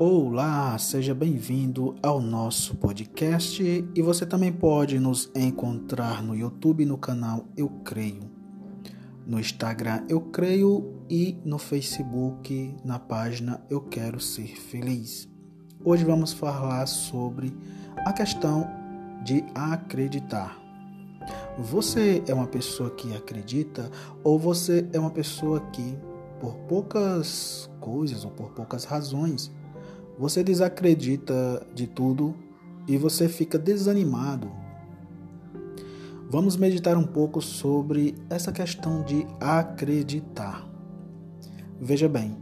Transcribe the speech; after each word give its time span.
Olá, 0.00 0.78
seja 0.78 1.12
bem-vindo 1.12 1.96
ao 2.00 2.20
nosso 2.20 2.76
podcast 2.76 3.60
e 3.92 4.00
você 4.00 4.24
também 4.24 4.52
pode 4.52 4.96
nos 5.00 5.28
encontrar 5.34 6.22
no 6.22 6.36
YouTube 6.36 6.84
no 6.84 6.96
canal 6.96 7.46
Eu 7.56 7.68
Creio, 7.84 8.30
no 9.26 9.40
Instagram 9.40 10.04
Eu 10.08 10.20
Creio 10.20 11.02
e 11.10 11.36
no 11.44 11.58
Facebook 11.58 12.76
na 12.84 13.00
página 13.00 13.60
Eu 13.68 13.80
Quero 13.80 14.20
Ser 14.20 14.54
Feliz. 14.56 15.28
Hoje 15.84 16.04
vamos 16.04 16.32
falar 16.32 16.86
sobre 16.86 17.52
a 17.96 18.12
questão 18.12 18.70
de 19.24 19.44
acreditar. 19.52 20.56
Você 21.58 22.22
é 22.28 22.32
uma 22.32 22.46
pessoa 22.46 22.90
que 22.90 23.16
acredita 23.16 23.90
ou 24.22 24.38
você 24.38 24.88
é 24.92 25.00
uma 25.00 25.10
pessoa 25.10 25.58
que, 25.72 25.98
por 26.38 26.54
poucas 26.68 27.68
coisas 27.80 28.24
ou 28.24 28.30
por 28.30 28.50
poucas 28.52 28.84
razões, 28.84 29.50
você 30.18 30.42
desacredita 30.42 31.64
de 31.72 31.86
tudo 31.86 32.34
e 32.88 32.96
você 32.96 33.28
fica 33.28 33.56
desanimado? 33.56 34.50
Vamos 36.28 36.56
meditar 36.56 36.96
um 36.96 37.04
pouco 37.04 37.40
sobre 37.40 38.16
essa 38.28 38.50
questão 38.50 39.02
de 39.04 39.26
acreditar. 39.40 40.68
Veja 41.80 42.08
bem, 42.08 42.36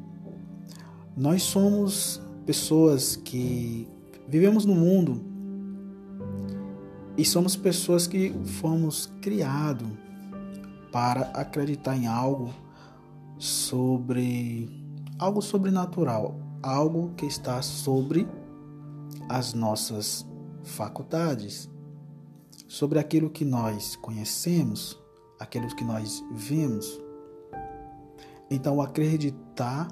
nós 1.16 1.42
somos 1.42 2.20
pessoas 2.46 3.14
que 3.14 3.86
vivemos 4.26 4.64
no 4.64 4.74
mundo 4.74 5.22
e 7.16 7.24
somos 7.24 7.56
pessoas 7.56 8.06
que 8.06 8.34
fomos 8.60 9.12
criados 9.20 9.88
para 10.90 11.22
acreditar 11.34 11.96
em 11.96 12.06
algo 12.06 12.52
sobre 13.38 14.68
algo 15.18 15.40
sobrenatural, 15.40 16.45
algo 16.66 17.14
que 17.16 17.26
está 17.26 17.62
sobre 17.62 18.26
as 19.28 19.54
nossas 19.54 20.26
faculdades, 20.64 21.70
sobre 22.66 22.98
aquilo 22.98 23.30
que 23.30 23.44
nós 23.44 23.94
conhecemos, 23.96 25.00
aquilo 25.38 25.68
que 25.76 25.84
nós 25.84 26.22
vemos. 26.32 27.00
Então, 28.50 28.80
acreditar 28.80 29.88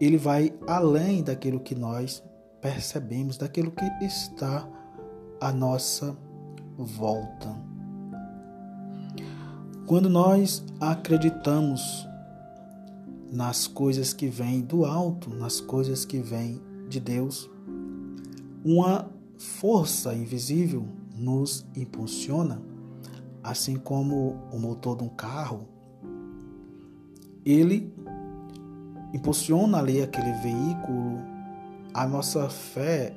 ele 0.00 0.16
vai 0.16 0.54
além 0.66 1.22
daquilo 1.22 1.60
que 1.60 1.74
nós 1.74 2.22
percebemos, 2.60 3.36
daquilo 3.36 3.70
que 3.70 3.84
está 4.04 4.66
à 5.40 5.52
nossa 5.52 6.16
volta. 6.78 7.54
Quando 9.86 10.08
nós 10.08 10.64
acreditamos 10.80 12.08
nas 13.30 13.66
coisas 13.66 14.12
que 14.12 14.26
vêm 14.26 14.60
do 14.60 14.84
alto, 14.84 15.30
nas 15.30 15.60
coisas 15.60 16.04
que 16.04 16.18
vêm 16.18 16.60
de 16.88 16.98
Deus, 16.98 17.50
uma 18.64 19.08
força 19.38 20.14
invisível 20.14 20.84
nos 21.16 21.64
impulsiona, 21.76 22.60
assim 23.42 23.76
como 23.76 24.36
o 24.52 24.58
motor 24.58 24.96
de 24.96 25.04
um 25.04 25.08
carro, 25.08 25.68
ele 27.44 27.92
impulsiona 29.14 29.78
ali 29.78 30.02
aquele 30.02 30.32
veículo, 30.32 31.18
a 31.94 32.06
nossa 32.06 32.48
fé 32.48 33.14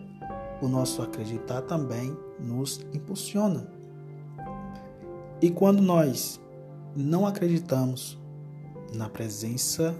o 0.64 0.68
nosso 0.70 1.02
acreditar 1.02 1.62
também 1.64 2.16
nos 2.40 2.80
impulsiona. 2.94 3.68
E 5.42 5.50
quando 5.50 5.82
nós 5.82 6.40
não 6.96 7.28
acreditamos 7.28 8.18
na 8.94 9.10
presença 9.10 9.96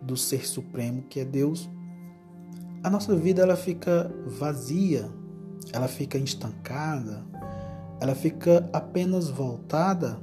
do 0.00 0.16
Ser 0.16 0.46
Supremo 0.46 1.02
que 1.02 1.20
é 1.20 1.24
Deus, 1.24 1.68
a 2.82 2.90
nossa 2.90 3.14
vida 3.16 3.42
ela 3.42 3.56
fica 3.56 4.10
vazia, 4.26 5.10
ela 5.72 5.88
fica 5.88 6.16
estancada, 6.16 7.24
ela 8.00 8.14
fica 8.14 8.68
apenas 8.72 9.28
voltada 9.28 10.20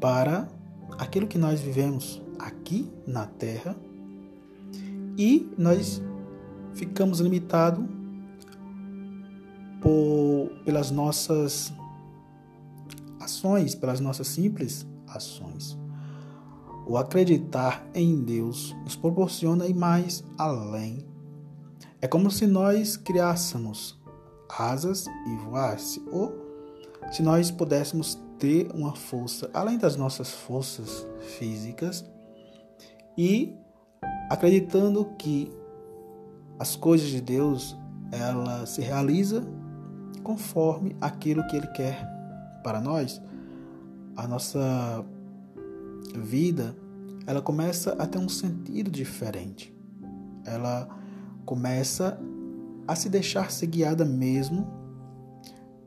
para 0.00 0.48
aquilo 0.98 1.26
que 1.26 1.38
nós 1.38 1.60
vivemos 1.60 2.20
aqui 2.38 2.90
na 3.06 3.26
Terra 3.26 3.76
e 5.16 5.52
nós 5.56 6.02
ficamos 6.74 7.20
limitados 7.20 7.84
por, 9.80 10.50
pelas 10.64 10.90
nossas 10.90 11.72
ações, 13.20 13.74
pelas 13.74 14.00
nossas 14.00 14.26
simples 14.26 14.86
ações. 15.06 15.79
O 16.90 16.96
acreditar 16.96 17.86
em 17.94 18.20
Deus 18.20 18.74
nos 18.82 18.96
proporciona 18.96 19.64
ir 19.68 19.76
mais 19.76 20.24
além. 20.36 21.06
É 22.00 22.08
como 22.08 22.32
se 22.32 22.48
nós 22.48 22.96
criássemos 22.96 23.96
asas 24.58 25.06
e 25.06 25.36
voasse, 25.36 26.04
ou 26.10 26.34
se 27.12 27.22
nós 27.22 27.48
pudéssemos 27.48 28.18
ter 28.40 28.72
uma 28.74 28.96
força 28.96 29.48
além 29.54 29.78
das 29.78 29.94
nossas 29.94 30.32
forças 30.32 31.06
físicas 31.38 32.04
e 33.16 33.54
acreditando 34.28 35.04
que 35.16 35.48
as 36.58 36.74
coisas 36.74 37.06
de 37.06 37.20
Deus 37.20 37.78
ela 38.10 38.66
se 38.66 38.80
realiza 38.80 39.46
conforme 40.24 40.96
aquilo 41.00 41.46
que 41.46 41.54
Ele 41.54 41.68
quer 41.68 42.04
para 42.64 42.80
nós. 42.80 43.22
A 44.16 44.26
nossa 44.26 45.04
vida 46.18 46.76
ela 47.26 47.40
começa 47.40 47.92
a 47.92 48.06
ter 48.06 48.18
um 48.18 48.28
sentido 48.28 48.90
diferente. 48.90 49.74
Ela 50.44 50.88
começa 51.44 52.18
a 52.88 52.96
se 52.96 53.08
deixar 53.08 53.50
ser 53.50 53.66
guiada 53.66 54.04
mesmo 54.04 54.66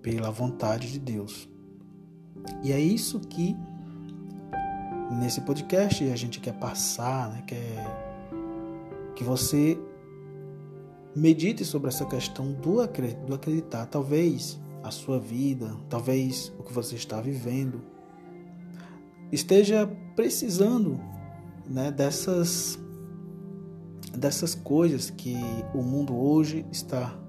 pela 0.01 0.29
vontade 0.29 0.91
de 0.91 0.99
Deus. 0.99 1.49
E 2.63 2.71
é 2.71 2.79
isso 2.79 3.19
que 3.19 3.55
nesse 5.19 5.41
podcast 5.41 6.03
a 6.09 6.15
gente 6.15 6.39
quer 6.39 6.53
passar, 6.53 7.29
né? 7.29 7.43
quer 7.45 8.03
que 9.15 9.23
você 9.23 9.77
Medite 11.15 11.63
sobre 11.63 11.89
essa 11.89 12.05
questão 12.05 12.51
do 12.53 12.81
acreditar. 12.81 13.85
Talvez 13.85 14.59
a 14.81 14.89
sua 14.89 15.19
vida, 15.19 15.77
talvez 15.87 16.51
o 16.57 16.63
que 16.63 16.73
você 16.73 16.95
está 16.95 17.21
vivendo, 17.21 17.83
esteja 19.33 19.87
precisando 20.15 20.99
né, 21.67 21.91
dessas, 21.91 22.79
dessas 24.15 24.53
coisas 24.53 25.09
que 25.09 25.35
o 25.73 25.81
mundo 25.81 26.15
hoje 26.15 26.63
está 26.71 27.19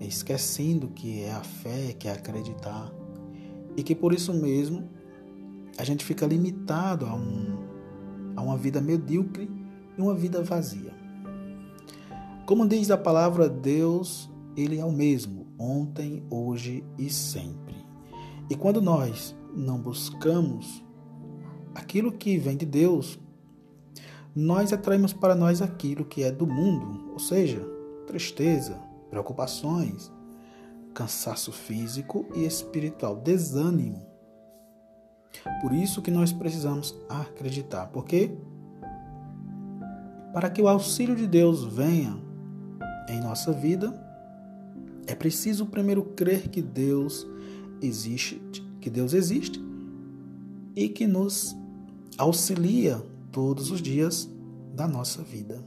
esquecendo, 0.00 0.88
que 0.88 1.22
é 1.22 1.32
a 1.32 1.42
fé, 1.42 1.92
que 1.92 2.08
é 2.08 2.12
acreditar. 2.12 2.90
E 3.76 3.82
que 3.82 3.94
por 3.94 4.14
isso 4.14 4.32
mesmo 4.32 4.88
a 5.76 5.84
gente 5.84 6.02
fica 6.02 6.26
limitado 6.26 7.04
a, 7.04 7.14
um, 7.14 7.58
a 8.34 8.42
uma 8.42 8.56
vida 8.56 8.80
medíocre 8.80 9.50
e 9.96 10.00
uma 10.00 10.14
vida 10.14 10.42
vazia. 10.42 10.96
Como 12.46 12.66
diz 12.66 12.90
a 12.90 12.96
palavra, 12.96 13.50
Deus, 13.50 14.30
ele 14.56 14.78
é 14.78 14.84
o 14.84 14.90
mesmo, 14.90 15.46
ontem, 15.58 16.24
hoje 16.30 16.82
e 16.96 17.10
sempre. 17.10 17.76
E 18.48 18.56
quando 18.56 18.80
nós 18.80 19.36
não 19.54 19.78
buscamos 19.78 20.82
aquilo 21.78 22.10
que 22.12 22.36
vem 22.36 22.56
de 22.56 22.66
Deus, 22.66 23.18
nós 24.34 24.72
atraímos 24.72 25.12
para 25.12 25.34
nós 25.34 25.62
aquilo 25.62 26.04
que 26.04 26.22
é 26.22 26.30
do 26.30 26.46
mundo, 26.46 27.12
ou 27.12 27.18
seja, 27.18 27.60
tristeza, 28.06 28.78
preocupações, 29.08 30.12
cansaço 30.92 31.52
físico 31.52 32.26
e 32.34 32.44
espiritual, 32.44 33.16
desânimo. 33.16 34.06
Por 35.60 35.72
isso 35.72 36.02
que 36.02 36.10
nós 36.10 36.32
precisamos 36.32 36.94
acreditar, 37.08 37.86
porque 37.86 38.32
para 40.32 40.50
que 40.50 40.60
o 40.60 40.68
auxílio 40.68 41.14
de 41.14 41.26
Deus 41.26 41.64
venha 41.64 42.18
em 43.08 43.20
nossa 43.20 43.52
vida, 43.52 43.94
é 45.06 45.14
preciso 45.14 45.66
primeiro 45.66 46.02
crer 46.02 46.48
que 46.48 46.60
Deus 46.60 47.26
existe, 47.80 48.62
que 48.80 48.90
Deus 48.90 49.14
existe 49.14 49.60
e 50.76 50.88
que 50.88 51.06
nos 51.06 51.56
auxilia 52.18 53.00
todos 53.30 53.70
os 53.70 53.80
dias 53.80 54.28
da 54.74 54.88
nossa 54.88 55.22
vida. 55.22 55.64